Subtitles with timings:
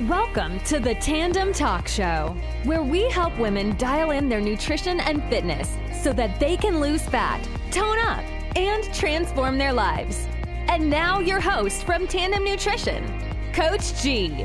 [0.00, 5.22] Welcome to the Tandem Talk Show, where we help women dial in their nutrition and
[5.28, 5.70] fitness
[6.02, 7.40] so that they can lose fat,
[7.70, 8.24] tone up,
[8.56, 10.26] and transform their lives.
[10.66, 13.06] And now, your host from Tandem Nutrition,
[13.52, 14.44] Coach G.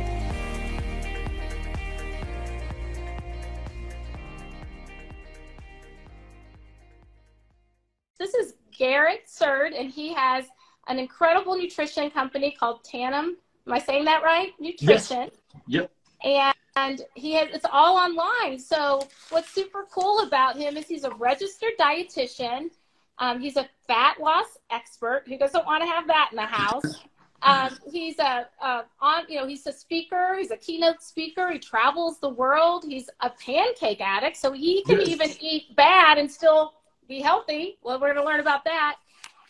[8.20, 10.46] This is Garrett Surd, and he has
[10.88, 13.38] an incredible nutrition company called Tandem.
[13.66, 14.52] Am I saying that right?
[14.60, 15.18] Nutrition.
[15.24, 15.39] Yes.
[15.68, 15.92] Yep.
[16.24, 16.54] And,
[17.14, 18.58] he has it's all online.
[18.58, 19.02] So
[19.32, 22.70] what's super cool about him is he's a registered dietitian.
[23.18, 25.24] Um, he's a fat loss expert.
[25.28, 27.00] Who doesn't want to have that in the house?
[27.42, 30.36] Um, he's a, a, on you know he's a speaker.
[30.38, 31.52] He's a keynote speaker.
[31.52, 32.86] He travels the world.
[32.88, 35.10] He's a pancake addict, so he can Yes.
[35.10, 36.76] even eat bad and still
[37.08, 37.78] be healthy.
[37.82, 38.98] Well, we're going to learn about that.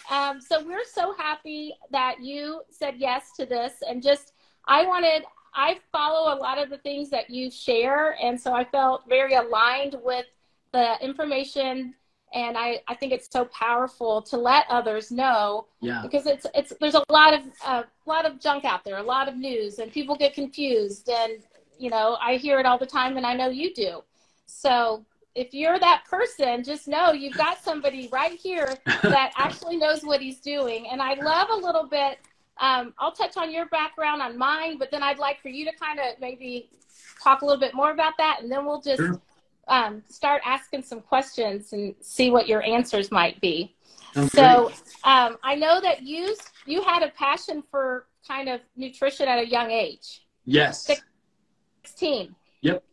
[0.10, 4.34] Um, so we're so happy that you said yes to this, and just
[4.68, 5.24] I wanted.
[5.54, 9.34] I follow a lot of the things that you share, and so I felt very
[9.34, 10.26] aligned with
[10.72, 11.96] the information
[12.34, 16.02] and I, I think it's so powerful to let others know Yeah.
[16.04, 19.28] because it's it's there's a lot of a lot of junk out there, a lot
[19.28, 21.10] of news, and people get confused.
[21.10, 21.40] And
[21.78, 24.04] you know, I hear it all the time, and I know you do.
[24.46, 30.04] So if you're that person, just know you've got somebody right here that actually knows
[30.04, 30.88] what he's doing.
[30.92, 32.20] And I love a little bit.
[32.60, 35.72] Um, I'll touch on your background on mine, but then I'd like for you to
[35.76, 36.70] kind of maybe
[37.24, 39.22] talk a little bit more about that, and then we'll just Sure.
[39.68, 43.76] um, start asking some questions and see what your answers might be.
[44.14, 44.72] Sounds So
[45.04, 49.48] um, I know that you you had a passion for kind of nutrition at a
[49.48, 50.86] young age, yes.
[51.84, 52.36] 16.
[52.62, 52.84] Yep.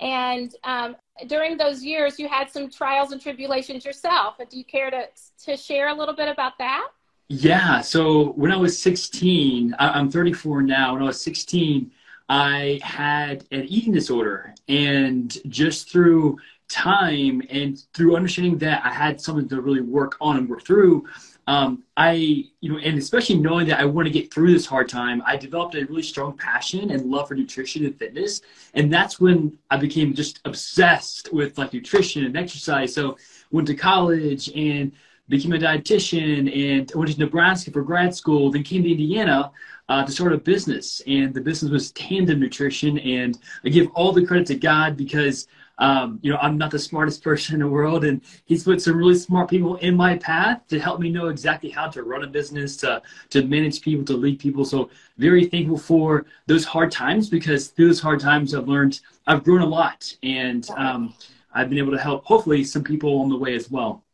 [0.00, 4.36] And um, during those years, you had some trials and tribulations yourself.
[4.50, 5.08] Do you care to
[5.44, 6.88] to share a little bit about that?
[7.28, 7.80] Yeah.
[7.80, 10.94] So when I was 16, I- I'm 34 now.
[10.94, 11.90] When I was 16,
[12.28, 14.54] I had an eating disorder.
[14.68, 16.38] And just through
[16.68, 21.06] time and through understanding that I had something to really work on and work through,
[21.48, 22.12] um, I,
[22.60, 25.36] you know, and especially knowing that I want to get through this hard time, I
[25.36, 28.40] developed a really strong passion and love for nutrition and fitness.
[28.74, 32.92] And that's when I became just obsessed with like nutrition and exercise.
[32.94, 33.16] So
[33.52, 34.90] went to college and
[35.28, 39.50] became a dietitian and went to Nebraska for grad school, then came to Indiana
[39.88, 41.02] uh, to start a business.
[41.06, 42.98] And the business was Tandem Nutrition.
[42.98, 45.48] And I give all the credit to God because,
[45.78, 48.04] um, you know, I'm not the smartest person in the world.
[48.04, 51.70] And He's put some really smart people in my path to help me know exactly
[51.70, 54.64] how to run a business, to, to manage people, to lead people.
[54.64, 59.44] So, very thankful for those hard times because through those hard times, I've learned, I've
[59.44, 60.14] grown a lot.
[60.22, 61.14] And um,
[61.52, 64.04] I've been able to help, hopefully, some people on the way as well.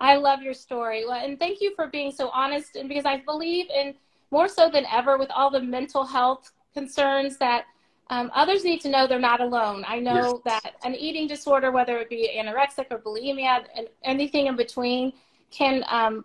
[0.00, 1.04] I love your story.
[1.06, 2.76] Well, and thank you for being so honest.
[2.76, 3.94] And because I believe in
[4.30, 7.64] more so than ever with all the mental health concerns that
[8.08, 9.84] um, others need to know they're not alone.
[9.86, 10.62] I know Yes.
[10.62, 15.12] that an eating disorder, whether it be anorexic or bulimia and anything in between,
[15.50, 16.24] can, um,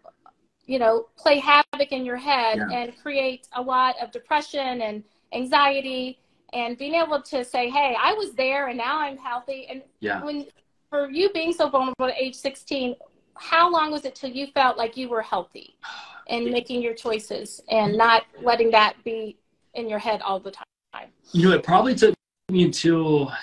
[0.66, 2.70] you know, play havoc in your head Yeah.
[2.70, 5.04] and create a lot of depression and
[5.34, 6.20] anxiety.
[6.54, 9.68] And being able to say, hey, I was there and now I'm healthy.
[9.70, 10.24] And Yeah.
[10.24, 10.48] when
[10.90, 12.96] for you being so vulnerable at age 16
[13.38, 15.76] how long was it till you felt like you were healthy
[16.28, 19.38] and making your choices and not letting that be
[19.74, 21.10] in your head all the time?
[21.32, 22.16] You know, it probably took
[22.50, 23.34] me until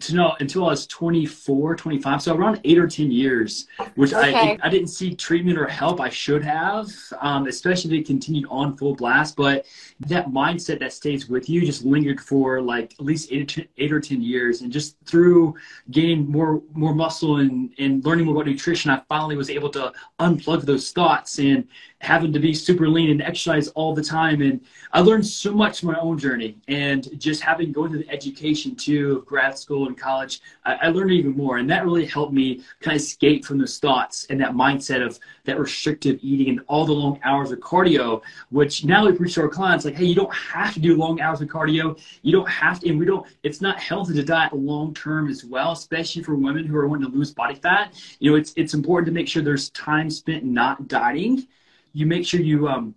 [0.00, 4.34] to know until I was 24, 25, so around eight or ten years, which Okay.
[4.34, 6.88] I I didn't see treatment or help I should have,
[7.20, 9.36] um, especially if it continued on full blast.
[9.36, 9.64] But
[10.00, 13.68] that mindset that stays with you just lingered for like at least eight or ten,
[13.78, 15.54] eight or 10 years, and just through
[15.92, 19.92] gaining more more muscle and and learning more about nutrition, I finally was able to
[20.18, 21.64] unplug those thoughts and
[22.00, 24.60] having to be super lean and exercise all the time and
[24.92, 28.76] I learned so much from my own journey and just having going through the education
[28.76, 31.58] too of grad school and college, I, I learned even more.
[31.58, 35.18] And that really helped me kind of escape from those thoughts and that mindset of
[35.44, 39.42] that restrictive eating and all the long hours of cardio, which now we preach to
[39.42, 42.00] our clients like, hey, you don't have to do long hours of cardio.
[42.22, 45.44] You don't have to, and we don't, it's not healthy to diet long term as
[45.44, 47.92] well, especially for women who are wanting to lose body fat.
[48.18, 51.46] You know, it's it's important to make sure there's time spent not dieting.
[51.92, 52.94] You make sure you um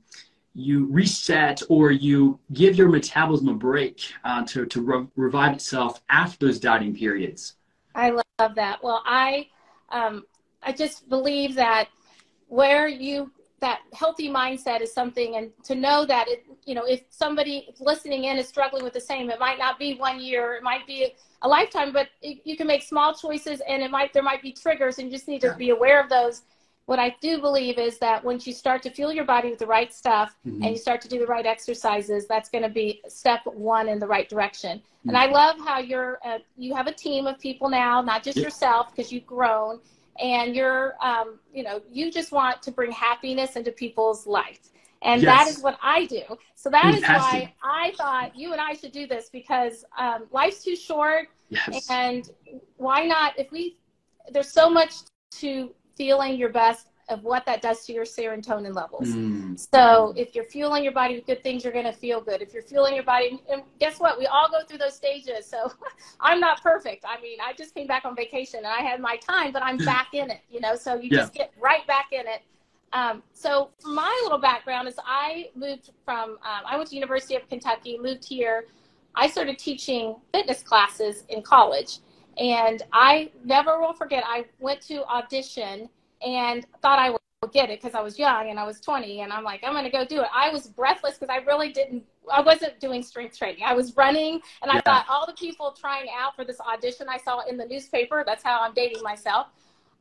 [0.60, 6.02] you reset or you give your metabolism a break uh, to, to re- revive itself
[6.10, 7.56] after those dieting periods.
[7.96, 8.84] i love that.
[8.84, 9.48] Well i
[9.90, 10.26] um,
[10.64, 11.88] i just believe that
[12.48, 17.04] where you that healthy mindset is something and to know that it you know if
[17.10, 20.64] somebody listening in is struggling with the same it might not be one year it
[20.64, 24.24] might be a lifetime but it, you can make small choices and it might there
[24.24, 26.44] might be triggers and you just need to be aware of those
[26.90, 29.68] what I do believe is that once you start to fuel your body with the
[29.68, 30.64] right stuff Mhm.
[30.64, 34.00] and you start to do the right exercises, that's going to be step one in
[34.00, 34.82] the right direction.
[35.08, 35.20] And Mhm.
[35.22, 38.90] I love how you're uh, you have a team of people now, not just yourself
[38.90, 39.80] because you've grown,
[40.20, 44.62] and you're um, you know you just want to bring happiness into people's life.
[45.04, 45.58] And that Yes.
[45.58, 46.24] is what I do.
[46.56, 47.44] So that is Fantastic.
[47.44, 47.54] why
[47.84, 51.88] I thought you and I should do this because um, life's too short Yes.
[51.92, 52.32] and
[52.78, 53.78] why not if we
[54.34, 54.94] there's so much
[55.32, 59.08] to feeling your best of what that does to your serotonin levels.
[59.10, 59.60] Mm.
[59.74, 62.40] so if you're fueling your body with good things you're going to feel good.
[62.46, 64.18] If you're fueling your body and guess what?
[64.18, 65.60] We all go through those stages so
[66.28, 67.04] i'm not perfect.
[67.14, 69.78] I mean i just came back on vacation and i had my time but i'm
[69.94, 70.76] back in it you know?
[70.76, 71.18] So you Yeah.
[71.24, 72.42] just get right back in it.
[72.94, 73.70] Um, so
[74.02, 78.24] my little background is i moved from um, i went to university of kentucky moved
[78.36, 78.58] here.
[79.16, 81.92] I started teaching fitness classes in college
[82.40, 85.90] and i never will forget i went to audition
[86.26, 87.20] and thought i would
[87.54, 89.84] get it because i was young and i was 20 and i'm like i'm going
[89.84, 93.38] to go do it i was breathless because i really didn't i wasn't doing strength
[93.38, 94.82] training i was running and i Yeah.
[94.82, 98.44] thought all the people trying out for this audition i saw in the newspaper that's
[98.44, 99.48] how i'm dating myself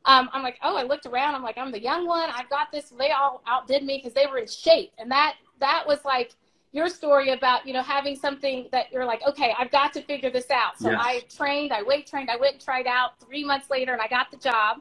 [0.05, 1.35] um, I'm like, oh, I looked around.
[1.35, 2.29] I'm like, I'm the young one.
[2.33, 2.93] I've got this.
[2.97, 6.35] They all outdid me because they were in shape, and that that was like
[6.71, 10.29] your story about you know having something that you're like, okay, I've got to figure
[10.29, 10.77] this out.
[10.79, 10.99] So Yes.
[11.03, 13.19] I trained, I weight trained, I went and tried out.
[13.19, 14.77] Three months later, and I got the job,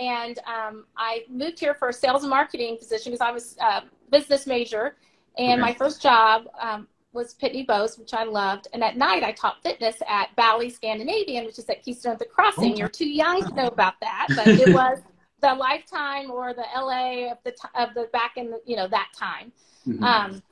[0.00, 3.82] and um, I moved here for a sales and marketing position because I was a
[4.10, 4.96] business major,
[5.38, 5.70] and Okay.
[5.72, 6.46] my first job.
[6.60, 8.66] Um, was Pitney Bowes, which I loved.
[8.72, 12.24] And at night, I taught fitness at Bally Scandinavian, which is at Keystone at the
[12.24, 12.72] Crossing.
[12.72, 12.76] Oh.
[12.76, 14.98] You're too young to know about that, but it was
[15.40, 18.88] the Lifetime or the LA of the t- of the back in the you know
[18.88, 19.52] that time.
[19.86, 20.02] Mhm.
[20.02, 20.42] Um,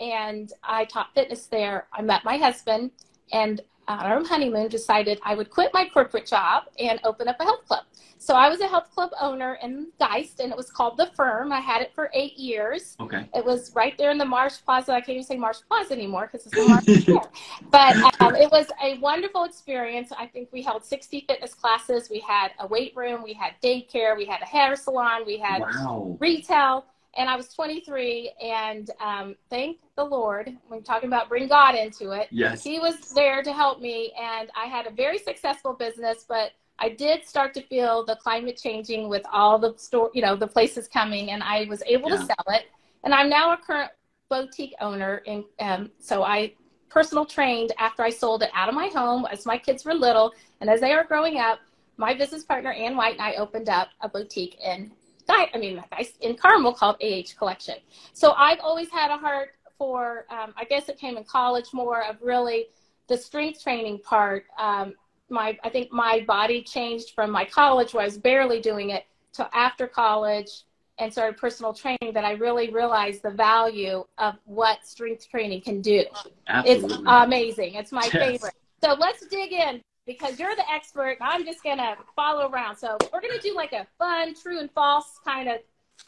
[0.00, 1.86] and I taught fitness there.
[1.92, 2.90] I met my husband,
[3.32, 7.44] and on our honeymoon, decided I would quit my corporate job and open up a
[7.44, 7.84] health club.
[8.18, 11.52] So I was a health club owner in Geist, and it was called The Firm.
[11.52, 12.96] I had it for eight years.
[13.00, 13.28] okay.
[13.34, 14.92] It was right there in the Marsh Plaza.
[14.92, 17.30] I can't even say Marsh Plaza anymore because it's the Marsh Square.
[17.70, 20.12] But um, it was a wonderful experience.
[20.16, 22.10] I think we held 60 fitness classes.
[22.10, 23.22] We had a weight room.
[23.22, 24.16] We had daycare.
[24.16, 25.22] We had a hair salon.
[25.24, 26.16] We had Wow.
[26.20, 26.84] retail.
[27.16, 28.32] And I was 23.
[28.42, 32.62] And um, thank the Lord, when talking about bring God into it, Yes.
[32.62, 34.12] he was there to help me.
[34.20, 38.56] And I had a very successful business, but I did start to feel the climate
[38.56, 42.16] changing with all the store, you know, the places coming, and I was able Yeah.
[42.16, 42.66] to sell it.
[43.04, 43.90] And I'm now a current
[44.30, 46.54] boutique owner, and um, so I
[46.88, 50.32] personal trained after I sold it out of my home as my kids were little,
[50.60, 51.58] and as they are growing up.
[51.98, 54.90] My business partner Ann White and I opened up a boutique in,
[55.30, 57.76] I mean, that guy's in Carmel called AH Collection.
[58.12, 62.04] So I've always had a heart for, um, I guess it came in college more
[62.04, 62.66] of really
[63.08, 64.44] the strength training part.
[64.58, 64.94] Um,
[65.28, 69.04] my I think my body changed from my college where I was barely doing it
[69.34, 70.64] to after college
[70.98, 75.80] and started personal training that I really realized the value of what strength training can
[75.80, 76.04] do.
[76.46, 76.96] Absolutely.
[76.96, 77.74] It's amazing.
[77.74, 78.12] It's my Yes.
[78.12, 78.54] favorite.
[78.82, 79.80] So let's dig in
[80.18, 82.76] because you're the expert I'm just gonna follow around.
[82.76, 85.58] So we're gonna do like a fun true and false kind of,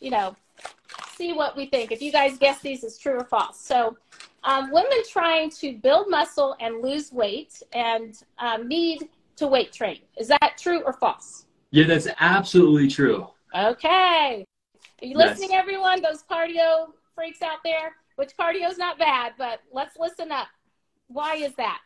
[0.01, 0.35] you know,
[1.17, 1.93] see what we think.
[1.93, 3.61] If you guys guess these as true or false.
[3.61, 3.97] So
[4.45, 10.01] um, women trying to build muscle and lose weight and um, need to weight train.
[10.17, 11.47] Is that true or false?
[11.71, 13.27] yeah, that's absolutely true.
[13.57, 14.45] Okay.
[15.01, 15.39] Are you Yes.
[15.39, 16.03] listening, everyone?
[16.03, 17.95] Those cardio freaks out there?
[18.17, 20.49] Which cardio is not bad, but let's listen up.
[21.09, 21.79] Why is that?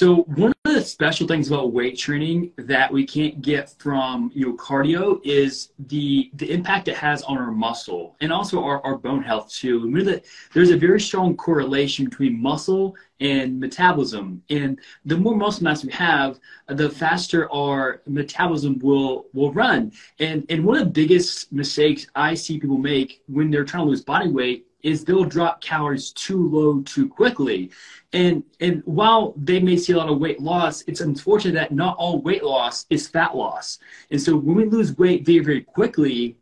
[0.00, 4.46] So one of the special things about weight training that we can't get from you
[4.46, 8.96] know cardio is the the impact it has on our muscle and also our, our
[8.96, 9.82] bone health too.
[9.82, 14.42] And that there's a very strong correlation between muscle and metabolism.
[14.48, 19.92] And the more muscle mass we have, the faster our metabolism will will run.
[20.18, 23.90] And and one of the biggest mistakes I see people make when they're trying to
[23.90, 27.70] lose body weight is they'll drop calories too low too quickly.
[28.12, 31.96] And and while they may see a lot of weight loss, it's unfortunate that not
[31.96, 33.78] all weight loss is fat loss.
[34.10, 36.36] And so when we lose weight very, very quickly,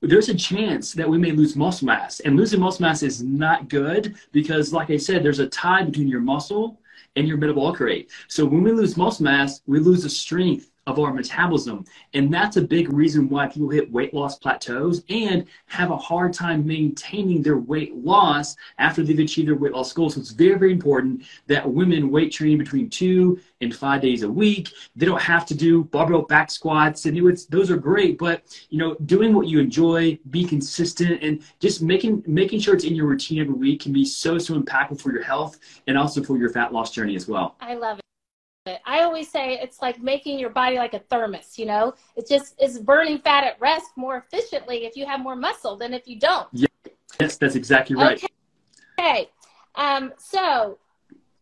[0.00, 2.20] there's a chance that we may lose muscle mass.
[2.20, 6.08] And losing muscle mass is not good because, like I said, there's a tie between
[6.08, 6.80] your muscle
[7.16, 8.10] and your metabolic rate.
[8.28, 11.84] So when we lose muscle mass, we lose the strength of our metabolism.
[12.14, 16.32] And that's a big reason why people hit weight loss plateaus and have a hard
[16.32, 20.14] time maintaining their weight loss after they've achieved their weight loss goals.
[20.14, 24.30] So it's very, very important that women weight train between two and five days a
[24.30, 24.72] week.
[24.96, 28.78] They don't have to do barbell back squats and it's, those are great, but you
[28.78, 33.06] know, doing what you enjoy, be consistent and just making making sure it's in your
[33.06, 36.48] routine every week can be so, so impactful for your health and also for your
[36.48, 37.56] fat loss journey as well.
[37.60, 38.07] I love it.
[38.86, 41.94] I always say it's like making your body like a thermos, you know?
[42.16, 45.94] It just is burning fat at rest more efficiently if you have more muscle than
[45.94, 46.48] if you don't.
[46.52, 48.16] Yes, that's exactly right.
[48.16, 48.28] Okay.
[48.98, 49.30] okay.
[49.74, 50.78] Um, so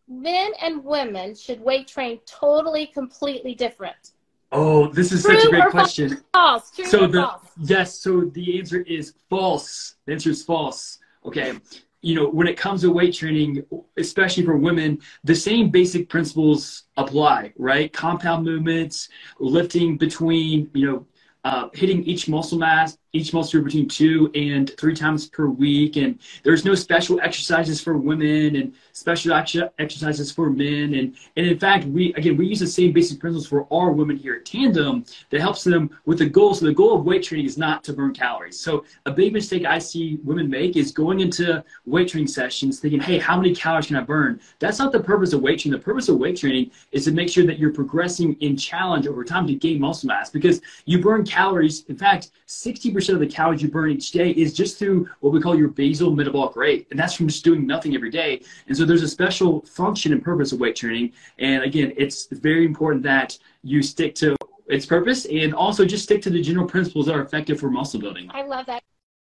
[0.07, 4.11] men and women should weight train totally, completely different.
[4.51, 6.23] Oh, this is True such a great question.
[6.31, 6.71] False.
[6.71, 7.41] True So the false?
[7.57, 9.95] yes, so the answer is false.
[10.05, 10.99] The answer is false.
[11.25, 11.59] Okay.
[12.01, 13.63] You know, when it comes to weight training,
[13.97, 17.91] especially for women, the same basic principles apply, right?
[17.91, 21.05] Compound movements, lifting between, you know,
[21.43, 25.95] uh, hitting each muscle mass, each muscle group between two and three times per week.
[25.95, 30.93] And there's no special exercises for women and special ex- exercises for men.
[30.93, 34.17] And, and in fact, we, again, we use the same basic principles for our women
[34.17, 36.53] here at Tandem that helps them with the goal.
[36.53, 38.59] So the goal of weight training is not to burn calories.
[38.59, 42.99] So a big mistake I see women make is going into weight training sessions thinking,
[42.99, 44.39] hey, how many calories can I burn?
[44.59, 45.79] That's not the purpose of weight training.
[45.79, 49.23] The purpose of weight training is to make sure that you're progressing in challenge over
[49.23, 51.85] time to gain muscle mass because you burn calories.
[51.85, 55.39] In fact, 60% of the calories you burn each day is just through what we
[55.39, 56.87] call your basal metabolic rate.
[56.91, 58.41] And that's from just doing nothing every day.
[58.67, 61.13] And so there's a special function and purpose of weight training.
[61.39, 64.35] And again, it's very important that you stick to
[64.67, 67.99] its purpose and also just stick to the general principles that are effective for muscle
[67.99, 68.29] building.
[68.33, 68.83] I love that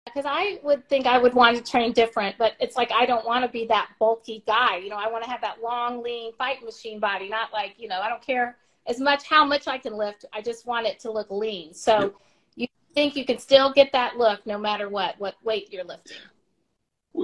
[0.05, 3.25] because I would think I would want to train different, but it's like I don't
[3.25, 4.77] want to be that bulky guy.
[4.77, 7.87] You know, I want to have that long, lean fight machine body, not like, you
[7.87, 8.57] know, I don't care
[8.87, 10.25] as much how much I can lift.
[10.31, 11.73] I just want it to look lean.
[11.73, 12.15] So you
[12.95, 16.17] think you can still get that look no matter what, what weight you're lifting.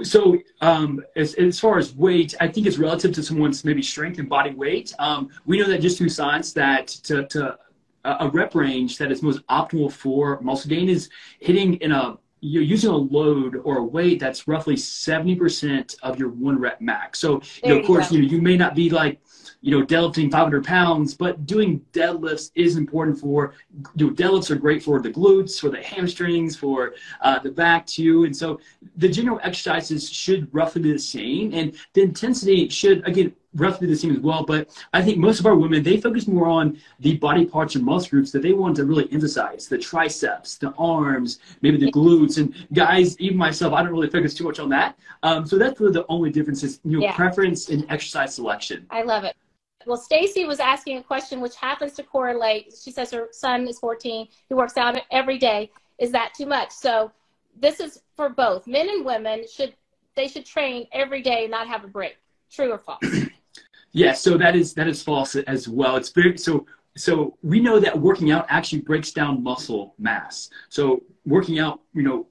[0.04, 4.18] So, um, as, as far as weight, I think it's relative to someone's maybe strength
[4.18, 4.94] and body weight.
[4.98, 7.58] Um, we know that just through science that to, to
[8.04, 11.08] a rep range that is most optimal for muscle gain is
[11.40, 16.30] hitting in a you're using a load or a weight that's roughly 70% of your
[16.30, 17.20] one rep max.
[17.20, 18.16] So, you know, of course, go.
[18.16, 19.20] you know, you may not be like,
[19.60, 23.54] you know, deadlifting 500 pounds, but doing deadlifts is important for,
[23.96, 27.86] you know, deadlifts are great for the glutes, for the hamstrings, for uh, the back
[27.86, 28.24] too.
[28.24, 28.60] And so
[28.96, 31.52] the general exercises should roughly be the same.
[31.52, 34.44] And the intensity should, again, roughly the same as well.
[34.44, 37.84] But I think most of our women, they focus more on the body parts and
[37.84, 42.38] muscle groups that they want to really emphasize the triceps, the arms, maybe the glutes.
[42.38, 44.98] And guys, even myself, I don't really focus too much on that.
[45.22, 47.14] Um, so that's really the only difference is, you know, Yeah.
[47.14, 48.86] preference in exercise selection.
[48.90, 49.36] I love it.
[49.86, 52.72] Well, Stacy was asking a question which happens to correlate.
[52.80, 54.28] She says her son is 14.
[54.48, 55.70] He works out every day.
[55.98, 56.70] Is that too much?
[56.70, 57.10] So
[57.60, 59.44] this is for both men and women.
[59.52, 59.74] Should
[60.14, 62.16] they should train every day, not have a break?
[62.50, 63.00] True or false?
[63.92, 65.96] Yeah, so that is that is false as well.
[65.96, 70.50] It's very so so we know that working out actually breaks down muscle mass.
[70.68, 72.26] So working out, you know,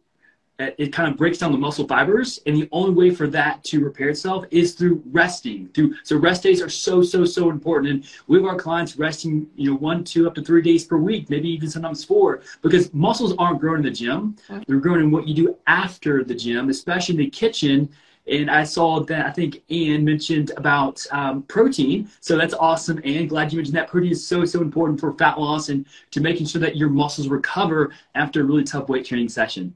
[0.59, 3.63] it it kind of breaks down the muscle fibers, and the only way for that
[3.65, 5.67] to repair itself is through resting.
[5.69, 9.47] Through so rest days are so so so important, and we have our clients resting,
[9.55, 12.91] you know, one, two, up to three days per week, maybe even sometimes four, because
[12.93, 14.35] muscles aren't growing in the gym;
[14.67, 17.89] they're growing in what you do after the gym, especially in the kitchen.
[18.27, 22.09] And I saw that I think Ann mentioned about um, protein.
[22.19, 23.01] So that's awesome.
[23.03, 23.87] Ann, glad you mentioned that.
[23.89, 27.27] Protein is so, so important for fat loss and to making sure that your muscles
[27.27, 29.75] recover after a really tough weight training session.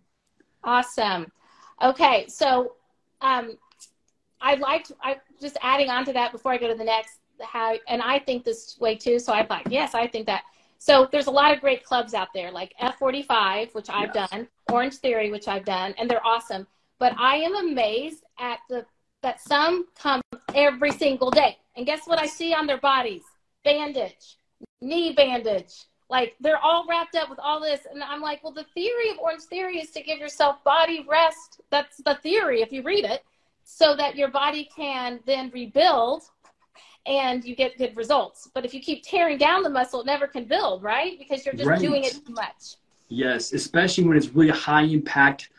[0.64, 1.32] Awesome.
[1.82, 2.74] Okay, so
[3.22, 3.58] um,
[4.42, 7.18] I'd like to, I just adding on to that before I go to the next.
[7.42, 9.20] How and I think this way too.
[9.20, 10.44] So I'd like, yes, I think that.
[10.78, 14.30] So there's a lot of great clubs out there, like F45, which I've Yes.
[14.30, 16.68] done, Orange Theory, which I've done, and they're awesome.
[17.00, 18.86] But I am amazed at the
[19.22, 20.22] that some come
[20.54, 23.24] every single day, and guess what I see on their bodies?
[23.64, 24.38] Bandage,
[24.82, 25.86] knee bandage.
[26.10, 29.18] Like they're all wrapped up with all this, and I'm like, well, the theory of
[29.18, 31.62] Orange Theory is to give yourself body rest.
[31.72, 33.24] That's the theory if you read it,
[33.64, 36.24] so that your body can then rebuild
[37.08, 38.50] and you get good results.
[38.54, 41.18] But if you keep tearing down the muscle, it never can build, right?
[41.20, 41.82] Because you're just Right.
[41.82, 42.78] doing it too much.
[43.10, 45.50] Yes, especially when it's really high impact,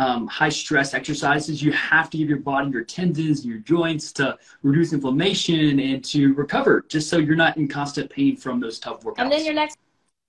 [0.00, 1.62] um, high stress exercises.
[1.62, 6.32] You have to give your body, your tendons, your joints to reduce inflammation and to
[6.32, 9.18] recover, just so you're not in constant pain from those tough workouts.
[9.18, 9.76] And then your next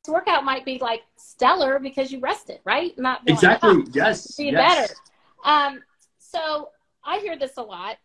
[0.09, 2.97] workout might be like stellar because you rested, right?
[2.99, 3.83] Not exactly.
[3.87, 4.35] "Ah, Yes.
[4.35, 4.59] be yes.
[4.61, 4.93] better.
[5.45, 5.81] Um,
[6.19, 6.71] so
[7.05, 7.95] I hear this a lot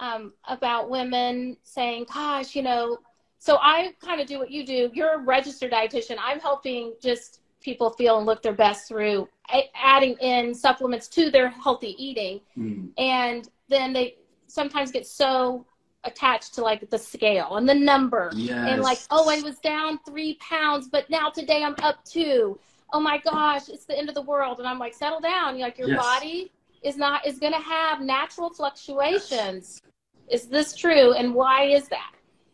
[0.00, 2.98] um, about women saying, "Gosh, you know."
[3.38, 4.90] So I kind of do what you do.
[4.94, 6.16] You're a registered dietitian.
[6.22, 9.28] I'm helping just people feel and look their best through
[9.74, 12.90] adding in supplements to their healthy eating, Mm.
[12.98, 15.64] and then they sometimes get so
[16.04, 18.68] attached to like the scale and the number Yes.
[18.68, 22.58] and like, oh, I was down three pounds, but now today I'm up two.
[22.92, 24.58] Oh my gosh, it's the end of the world.
[24.58, 25.56] And I'm like, settle down.
[25.56, 25.98] You're like, your Yes.
[25.98, 26.52] body
[26.82, 29.82] is not is going to have natural fluctuations.
[30.28, 31.12] Is this true?
[31.12, 32.12] And why is that?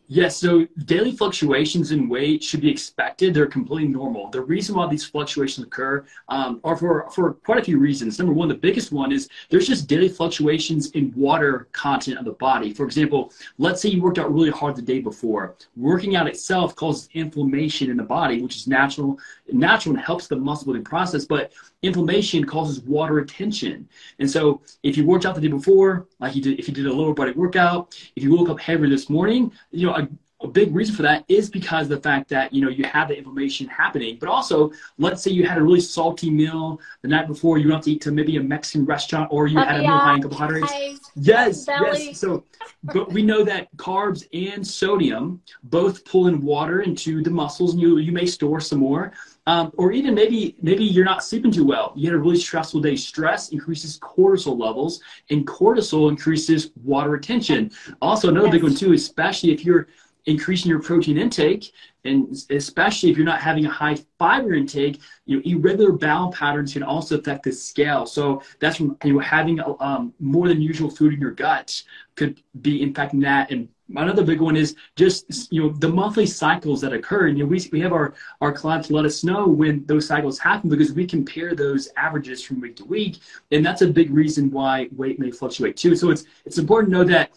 [0.09, 3.33] Yes, so daily fluctuations in weight should be expected.
[3.33, 4.29] They're completely normal.
[4.29, 8.17] The reason why these fluctuations occur um, are for, for quite a few reasons.
[8.17, 12.31] Number one, the biggest one is there's just daily fluctuations in water content of the
[12.31, 12.71] body.
[12.71, 15.55] For example, let's say you worked out really hard the day before.
[15.75, 19.19] Working out itself causes inflammation in the body, which is natural,
[19.51, 21.51] natural and helps the muscle building process, but
[21.83, 23.87] inflammation causes water retention.
[24.19, 26.85] And so if you worked out the day before, like you did, if you did
[26.85, 30.07] a lower body workout, if you woke up heavier this morning, you know, a,
[30.41, 33.07] a big reason for that is because of the fact that you know you have
[33.07, 34.17] the inflammation happening.
[34.19, 37.83] But also, let's say you had a really salty meal the night before, you went
[37.83, 41.11] to eat to maybe a Mexican restaurant, or you had a meal high in carbohydrates.
[41.15, 42.07] Yes, belly.
[42.07, 42.19] yes.
[42.19, 42.43] So,
[42.83, 47.81] but we know that carbs and sodium both pull in water into the muscles, and
[47.81, 49.13] you you may store some more.
[49.47, 51.93] Um, or even maybe maybe you're not sleeping too well.
[51.95, 52.97] You had a really stressful day.
[52.97, 57.71] Stress increases cortisol levels, and cortisol increases water retention.
[58.01, 58.55] Also, another yes.
[58.55, 59.87] big one too, especially if you're
[60.25, 61.71] increasing your protein intake,
[62.03, 66.73] and especially if you're not having a high fiber intake, you know, irregular bowel patterns
[66.73, 68.05] can also affect the scale.
[68.05, 71.81] So that's from you know having um, more than usual food in your gut
[72.15, 76.81] could be impacting that and another big one is just you know the monthly cycles
[76.81, 77.27] that occur.
[77.27, 80.39] And you know, we, we have our our clients let us know when those cycles
[80.39, 83.19] happen because we compare those averages from week to week.
[83.51, 85.95] And that's a big reason why weight may fluctuate too.
[85.95, 87.31] So it's it's important to know that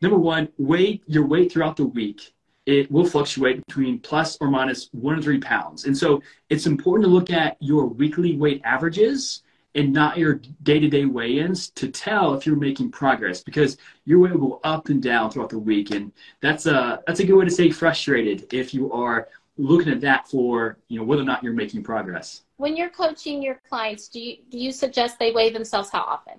[0.00, 2.34] number one weight your weight throughout the week
[2.66, 5.84] it will fluctuate between plus or minus one or three pounds.
[5.84, 9.42] And so it's important to look at your weekly weight averages
[9.74, 14.48] and not your day-to-day weigh-ins to tell if you're making progress because your weight will
[14.48, 17.50] go up and down throughout the week and that's a that's a good way to
[17.50, 21.52] stay frustrated if you are looking at that for you know whether or not you're
[21.52, 22.42] making progress.
[22.56, 26.34] When you're coaching your clients do you do you suggest they weigh themselves how often?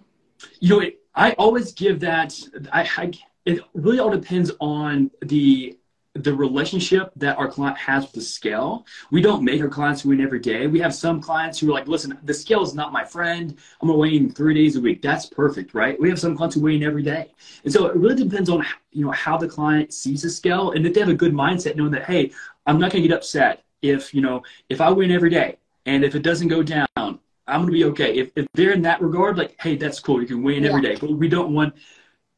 [0.59, 2.37] You know i always give that
[2.73, 3.11] I, I
[3.45, 5.77] it really all depends on the
[6.15, 8.85] the relationship that our client has with the scale.
[9.11, 10.65] We don't make our clients win every day.
[10.65, 13.57] We have some clients who are like, listen, the scale is not my friend.
[13.81, 15.01] I'm gonna weigh in three days a week.
[15.01, 15.99] That's perfect, right?
[15.99, 17.33] We have some clients who weigh in every day.
[17.65, 20.85] And so it really depends on you know how the client sees the scale and
[20.85, 22.31] if they have a good mindset knowing that, hey,
[22.65, 26.15] I'm not gonna get upset if, you know, if I win every day and if
[26.15, 27.19] it doesn't go down, I'm
[27.61, 28.15] gonna be okay.
[28.17, 30.21] If, if they're in that regard, like, hey, that's cool.
[30.21, 30.69] You can weigh in yeah.
[30.69, 30.95] every day.
[30.95, 31.75] But we don't want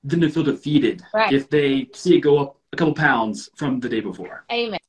[0.04, 1.32] them to feel defeated right.
[1.32, 4.46] if they see it go up a couple pounds from the day before.
[4.52, 4.80] Amen.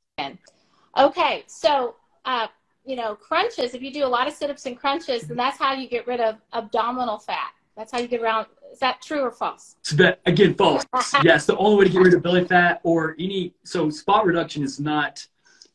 [0.96, 2.48] Okay, so uh,
[2.84, 3.74] you know crunches.
[3.74, 6.20] If you do a lot of sit-ups and crunches, then that's how you get rid
[6.20, 7.52] of abdominal fat.
[7.76, 8.46] That's how you get around.
[8.72, 9.76] Is that true or false?
[9.82, 10.84] So that again, false.
[11.22, 14.62] yes, the only way to get rid of belly fat or any so spot reduction
[14.62, 15.26] is not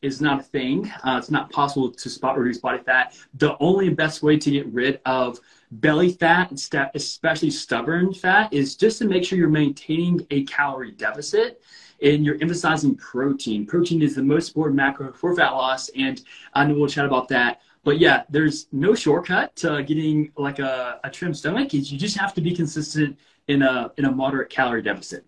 [0.03, 0.91] is not a thing.
[1.03, 3.17] Uh, it's not possible to spot reduce body fat.
[3.35, 5.39] The only best way to get rid of
[5.71, 6.51] belly fat,
[6.93, 11.61] especially stubborn fat, is just to make sure you're maintaining a calorie deficit
[12.03, 13.65] and you're emphasizing protein.
[13.65, 16.21] Protein is the most important macro for fat loss, and
[16.53, 17.61] I know we'll chat about that.
[17.83, 21.73] But yeah, there's no shortcut to getting like a, a trim stomach.
[21.73, 25.25] You just have to be consistent in a in a moderate calorie deficit.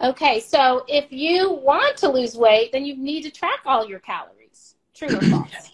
[0.00, 4.00] Okay, so if you want to lose weight, then you need to track all your
[4.00, 4.76] calories.
[4.94, 5.70] True or false?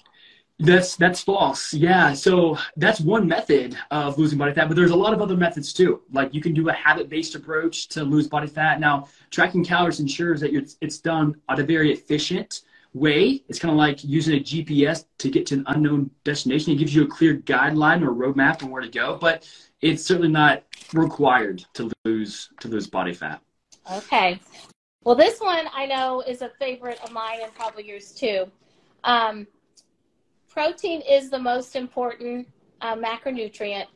[0.61, 1.73] That's that's false.
[1.73, 2.13] Yeah.
[2.13, 5.73] So that's one method of losing body fat, but there's a lot of other methods
[5.73, 6.03] too.
[6.13, 8.79] Like you can do a habit-based approach to lose body fat.
[8.79, 12.61] Now, tracking calories ensures that it's done at a very efficient
[12.93, 13.43] way.
[13.49, 16.73] It's kind of like using a GPS to get to an unknown destination.
[16.73, 19.49] It gives you a clear guideline or roadmap on where to go, but
[19.81, 23.41] it's certainly not required to lose to lose body fat.
[23.91, 24.39] Okay.
[25.05, 28.45] Well, this one I know is a favorite of mine and probably yours too.
[29.05, 29.47] Um,
[30.51, 32.49] protein is the most important
[32.81, 33.87] uh, macronutrient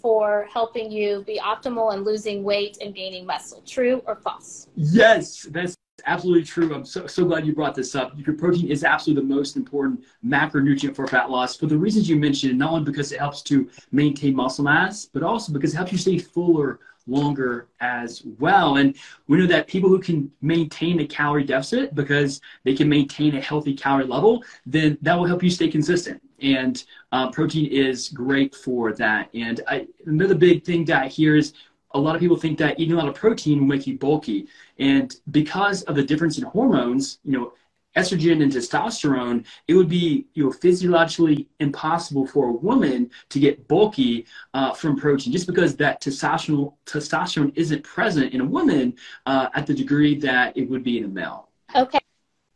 [0.00, 3.62] for helping you be optimal and losing weight and gaining muscle.
[3.66, 4.68] True or false?
[4.76, 6.74] Yes, that's absolutely true.
[6.74, 8.12] I'm so, so glad you brought this up.
[8.16, 12.16] Your protein is absolutely the most important macronutrient for fat loss for the reasons you
[12.16, 15.92] mentioned, not only because it helps to maintain muscle mass, but also because it helps
[15.92, 18.76] you stay fuller longer as well.
[18.76, 18.96] And
[19.28, 23.40] we know that people who can maintain a calorie deficit because they can maintain a
[23.40, 26.22] healthy calorie level, then that will help you stay consistent.
[26.40, 29.28] And uh, protein is great for that.
[29.34, 31.52] And I, another big thing that I hear is
[31.92, 34.48] a lot of people think that eating a lot of protein will make you bulky.
[34.78, 37.52] And because of the difference in hormones, you know,
[37.96, 43.66] estrogen and testosterone, it would be you know physiologically impossible for a woman to get
[43.68, 48.94] bulky uh, from protein just because that testosterone testosterone isn't present in a woman
[49.26, 51.48] uh, at the degree that it would be in a male.
[51.74, 51.98] Okay.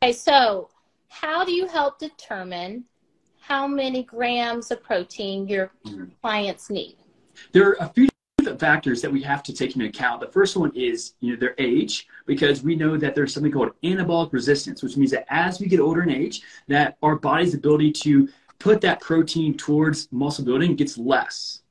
[0.03, 0.13] Okay.
[0.13, 0.69] So,
[1.09, 2.85] how do you help determine
[3.41, 6.05] how many grams of protein your mm-hmm.
[6.23, 6.97] clients need?
[7.53, 8.09] There are a few
[8.57, 10.21] factors that we have to take into account.
[10.21, 13.73] The first one is you know their age, because we know that there's something called
[13.83, 17.93] anabolic resistance, which means that as we get older in age, that our body's ability
[17.93, 21.63] to put that protein towards muscle building gets less.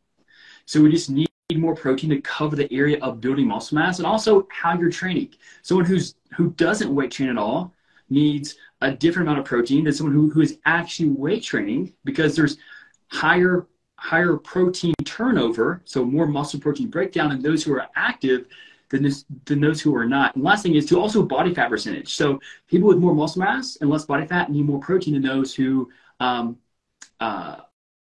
[0.66, 4.06] So we just need more protein to cover the area of building muscle mass and
[4.06, 5.34] also how you're training.
[5.62, 7.74] Someone who's who doesn't weight train at all
[8.10, 12.36] needs a different amount of protein than someone who, who is actually weight training because
[12.36, 12.58] there's
[13.08, 18.46] higher higher protein turnover, so more muscle protein breakdown in those who are active
[18.90, 20.36] than, this, than those who are not.
[20.36, 22.16] And last thing is to also body fat percentage.
[22.16, 25.56] So people with more muscle mass and less body fat need more protein than those
[25.56, 26.58] who um,
[27.20, 27.58] uh,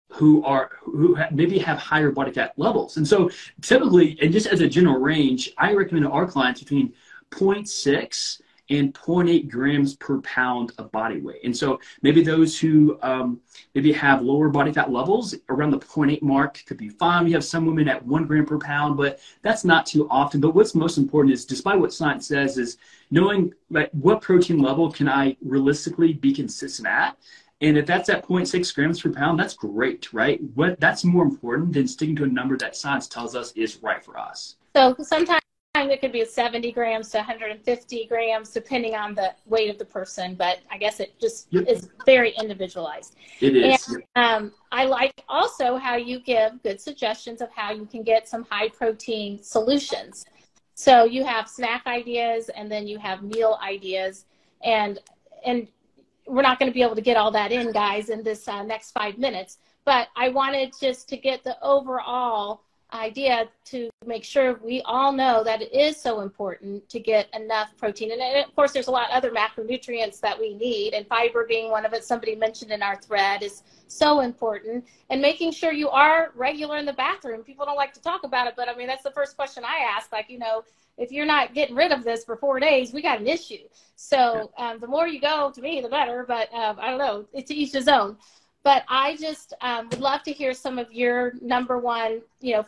[0.09, 2.97] who are who maybe have higher body fat levels.
[2.97, 3.29] And so
[3.61, 6.93] typically, and just as a general range, I recommend to our clients between
[7.31, 11.43] 0.6 and 0.8 grams per pound of body weight.
[11.43, 13.39] And so maybe those who um,
[13.73, 17.25] maybe have lower body fat levels around the 0.8 mark could be fine.
[17.25, 20.41] We have some women at one gram per pound, but that's not too often.
[20.41, 22.77] But what's most important is, despite what science says, is
[23.11, 27.17] knowing like what protein level can I realistically be consistent at.
[27.61, 30.41] And if that's at 0.6 grams per pound, that's great, right?
[30.55, 34.03] What that's more important than sticking to a number that science tells us is right
[34.03, 34.57] for us.
[34.75, 35.41] So sometimes
[35.83, 40.35] it could be 70 grams to 150 grams depending on the weight of the person
[40.35, 41.67] but i guess it just yep.
[41.67, 43.15] is very individualized.
[43.41, 47.85] It is and, um, i like also how you give good suggestions of how you
[47.85, 50.25] can get some high protein solutions.
[50.75, 54.25] So you have snack ideas and then you have meal ideas.
[54.63, 54.99] And
[55.45, 55.67] and
[56.27, 58.63] we're not going to be able to get all that in guys in this uh,
[58.63, 64.59] next five minutes but i wanted just to get the overall idea to make sure
[64.63, 68.11] we all know that it is so important to get enough protein.
[68.11, 71.71] And of course, there's a lot of other macronutrients that we need, and fiber being
[71.71, 72.03] one of it.
[72.03, 74.85] Somebody mentioned in our thread is so important.
[75.09, 77.43] And making sure you are regular in the bathroom.
[77.43, 79.85] People don't like to talk about it, but I mean, that's the first question I
[79.95, 80.11] ask.
[80.11, 80.63] Like, you know,
[80.97, 83.67] if you're not getting rid of this for four days, we got an issue.
[83.95, 86.23] So um, the more you go, to me, the better.
[86.27, 87.25] But um, I don't know.
[87.33, 88.17] It's each his own.
[88.63, 92.65] But I just um, would love to hear some of your number one, you know,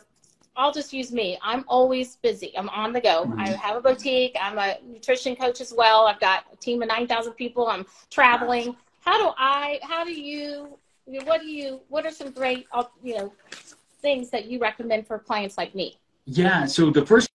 [0.58, 1.38] I'll just use me.
[1.40, 2.52] I'm always busy.
[2.58, 3.24] I'm on the go.
[3.24, 3.40] Mm-hmm.
[3.40, 4.36] I have a boutique.
[4.40, 6.06] I'm a nutrition coach as well.
[6.06, 7.68] I've got a team of 9,000 people.
[7.68, 8.76] I'm traveling.
[9.00, 13.16] How do I, how do you, what do you, what are some great, uh, you
[13.16, 13.32] know,
[14.02, 15.96] things that you recommend for clients like me?
[16.26, 16.66] Yeah.
[16.66, 17.30] So the first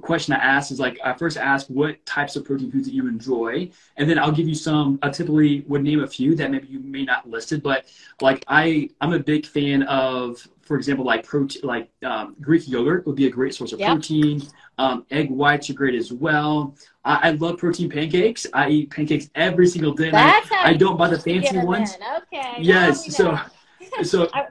[0.00, 3.06] question I ask is like, I first ask what types of protein foods that you
[3.08, 3.70] enjoy.
[3.96, 6.80] And then I'll give you some, I typically would name a few that maybe you
[6.80, 7.86] may not listed, but
[8.20, 13.06] like I, I'm a big fan of for example, like protein, like um, Greek yogurt
[13.06, 13.90] would be a great source of yep.
[13.90, 14.42] protein.
[14.78, 16.74] Um, egg whites are great as well.
[17.04, 18.46] I, I, love protein pancakes.
[18.52, 20.10] I eat pancakes every single day.
[20.10, 21.96] That's I, I don't buy the fancy ones.
[22.22, 22.56] Okay.
[22.60, 23.14] Yes.
[23.14, 23.38] So,
[24.02, 24.46] so I,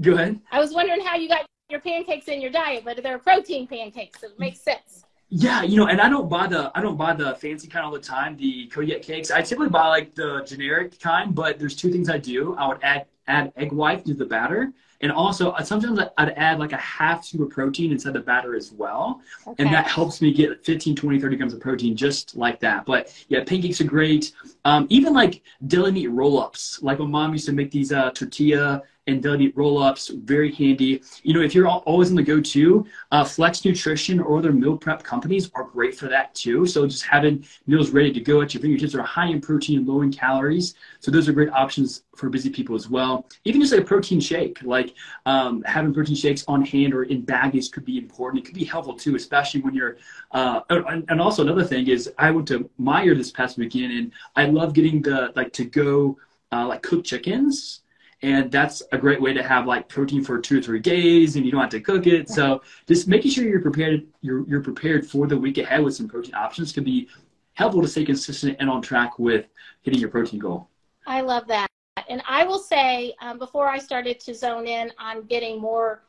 [0.00, 0.40] go ahead.
[0.50, 4.20] I was wondering how you got your pancakes in your diet, but they're protein pancakes.
[4.20, 5.04] So it makes sense.
[5.28, 7.90] Yeah, you know, and I don't buy the I don't buy the fancy kind all
[7.90, 9.32] the time, the Kodiak cakes.
[9.32, 12.54] I typically buy like the generic kind, but there's two things I do.
[12.56, 16.58] I would add add egg white to the batter, and also, uh, sometimes I'd add
[16.58, 19.20] like a half scoop of protein inside the batter as well.
[19.46, 19.62] Okay.
[19.62, 22.86] And that helps me get 15, 20, 30 grams of protein just like that.
[22.86, 24.32] But yeah, pancakes are great.
[24.64, 26.82] Um, even like deli meat roll ups.
[26.82, 31.02] Like my mom used to make these uh, tortilla and deli meat roll-ups, very handy.
[31.22, 35.02] You know, if you're always on the go-to, uh, Flex Nutrition or other meal prep
[35.02, 36.66] companies are great for that too.
[36.66, 40.02] So just having meals ready to go at your fingertips are high in protein, low
[40.02, 40.74] in calories.
[41.00, 43.28] So those are great options for busy people as well.
[43.44, 44.94] Even just like a protein shake, like
[45.26, 48.42] um, having protein shakes on hand or in baggies could be important.
[48.42, 49.98] It could be helpful too, especially when you're.
[50.32, 54.46] Uh, and also another thing is, I went to Meijer this past weekend, and I
[54.46, 56.18] love getting the like to go
[56.52, 57.82] uh, like cooked chickens
[58.26, 61.44] and that's a great way to have like protein for two or three days and
[61.46, 62.28] you don't have to cook it.
[62.28, 66.08] So just making sure you're prepared you're, you're prepared for the week ahead with some
[66.08, 67.08] protein options can be
[67.54, 69.46] helpful to stay consistent and on track with
[69.82, 70.68] hitting your protein goal.
[71.06, 71.68] I love that.
[72.08, 76.02] And i will say um, before i started to zone in on getting more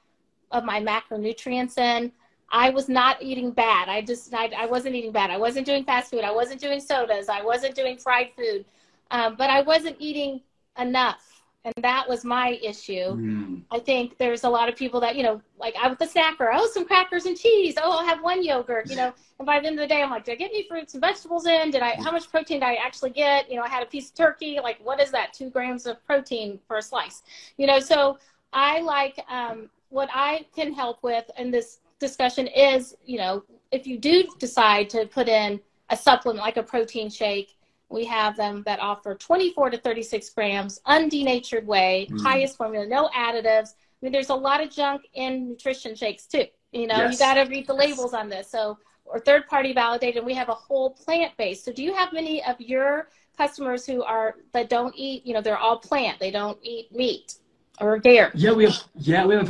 [0.52, 2.12] of my macronutrients in
[2.52, 3.90] i was not eating bad.
[3.90, 5.30] I just i, I wasn't eating bad.
[5.30, 6.24] I wasn't doing fast food.
[6.24, 7.30] I wasn't doing sodas.
[7.30, 8.66] I wasn't doing fried food.
[9.12, 10.42] Um, but i wasn't eating
[10.80, 11.27] enough
[11.68, 13.12] and that was my issue.
[13.12, 13.62] Mm.
[13.72, 16.50] I think there's a lot of people that you know, like I with the snacker,
[16.54, 17.76] oh, some crackers and cheese.
[17.78, 18.90] Oh, I'll have one yogurt.
[18.90, 20.66] You know, and by the end of the day, I'm like, did I get any
[20.68, 21.72] fruits and vegetables in?
[21.72, 21.96] Did I?
[22.02, 23.50] How much protein did I actually get?
[23.50, 24.60] You know, I had a piece of turkey.
[24.64, 25.34] Like, what is that?
[25.34, 27.24] Two grams of protein for a slice.
[27.58, 28.18] You know, so
[28.54, 33.86] I like um, what I can help with in this discussion is, you know, if
[33.86, 37.57] you do decide to put in a supplement like a protein shake
[37.90, 42.22] we have them that offer 24 to 36 grams, undenatured whey, mm.
[42.22, 43.70] highest formula, no additives.
[43.72, 46.46] I mean, there's a lot of junk in nutrition shakes too.
[46.72, 47.14] You know, Yes.
[47.14, 47.90] you got to read the Yes.
[47.90, 48.50] labels on this.
[48.50, 50.18] So, or third party validated.
[50.18, 51.64] And we have a whole plant based.
[51.64, 55.26] So, do you have many of your customers who are that don't eat?
[55.26, 56.20] You know, they're all plant.
[56.20, 57.36] They don't eat meat
[57.80, 58.32] or dairy.
[58.34, 59.48] Yeah, we have yeah we have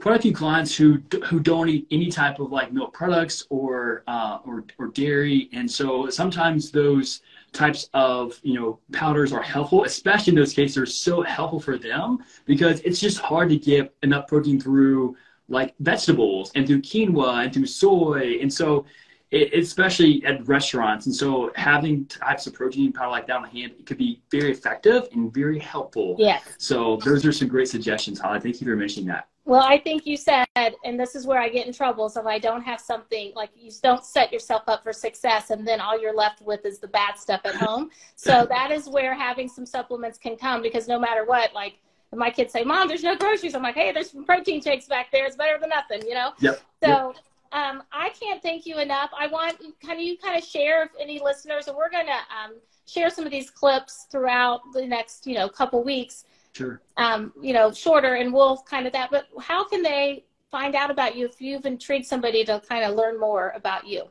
[0.00, 4.02] quite a few clients who who don't eat any type of like milk products or
[4.06, 7.22] uh, or or dairy, and so sometimes those
[7.52, 10.76] types of you know powders are helpful, especially in those cases.
[10.76, 15.16] They're so helpful for them because it's just hard to get enough protein through
[15.48, 18.84] like vegetables and through quinoa and through soy, and so.
[19.30, 23.72] It, especially at restaurants, and so having types of protein powder like that on hand
[23.78, 26.16] it could be very effective and very helpful.
[26.18, 26.42] Yes.
[26.56, 28.40] So those are some great suggestions, Holly.
[28.40, 29.28] Thank you for mentioning that.
[29.48, 32.10] Well, I think you said, and this is where I get in trouble.
[32.10, 35.66] So if I don't have something like you don't set yourself up for success, and
[35.66, 37.90] then all you're left with is the bad stuff at home.
[38.14, 41.78] So that is where having some supplements can come because no matter what, like
[42.14, 45.10] my kids say, "Mom, there's no groceries," I'm like, "Hey, there's some protein shakes back
[45.10, 45.24] there.
[45.24, 46.32] It's better than nothing," you know.
[46.40, 46.62] Yep.
[46.84, 47.14] So
[47.52, 49.10] um, I can't thank you enough.
[49.18, 52.54] I want kind of you kind of share if any listeners, and we're gonna um,
[52.86, 56.80] share some of these clips throughout the next you know couple weeks Sure.
[56.96, 59.10] um, you know, shorter and we'll kind of that.
[59.10, 62.96] But how can they find out about you if you've intrigued somebody to kind of
[62.96, 64.04] learn more about you?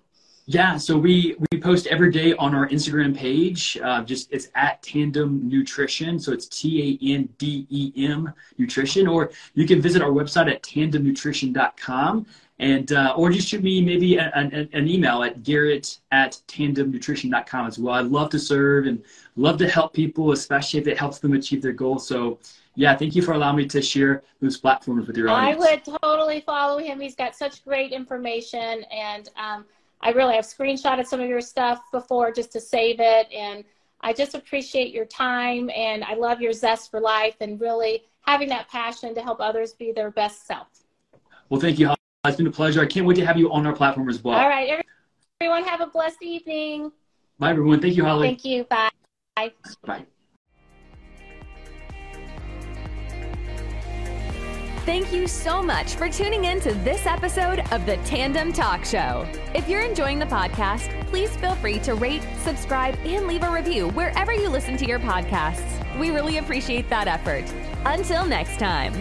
[0.49, 3.77] Yeah, so we we post every day on our Instagram page.
[3.83, 9.07] Uh, just it's at Tandem Nutrition, so it's T A N D E M Nutrition,
[9.07, 12.25] or you can visit our website at tandemnutrition.com,
[12.59, 17.67] and uh, or just shoot me maybe a, an an email at Garrett at tandemnutrition.com
[17.67, 17.95] as well.
[17.95, 19.03] I'd love to serve and
[19.35, 22.07] love to help people, especially if it helps them achieve their goals.
[22.07, 22.39] So.
[22.79, 25.65] Yeah, thank you for allowing me to share those platforms with your audience.
[25.65, 26.99] I would totally follow him.
[26.99, 29.65] He's got such great information, and um,
[30.01, 33.31] I really have screenshotted some of your stuff before just to save it.
[33.31, 33.63] And
[34.01, 38.49] I just appreciate your time, and I love your zest for life, and really having
[38.49, 40.67] that passion to help others be their best self.
[41.49, 41.95] Well, thank you.
[42.23, 42.31] Holly.
[42.31, 42.81] It's been a pleasure.
[42.81, 44.37] I can't wait to have you on our platform as well.
[44.37, 44.83] All right,
[45.41, 46.91] everyone, have a blessed evening.
[47.39, 47.79] Bye, everyone.
[47.79, 48.27] Thank you, Holly.
[48.27, 48.63] Thank you.
[48.65, 48.89] Bye.
[49.35, 49.51] Bye.
[49.85, 50.05] Bye.
[54.85, 59.27] Thank you so much for tuning in to this episode of the Tandem Talk Show.
[59.53, 63.89] If you're enjoying the podcast, please feel free to rate, subscribe, and leave a review
[63.89, 65.99] wherever you listen to your podcasts.
[65.99, 67.43] We really appreciate that effort.
[67.85, 68.93] Until next time.